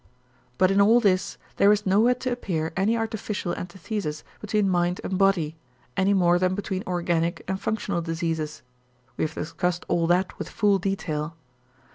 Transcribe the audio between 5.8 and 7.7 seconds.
any more than between organic and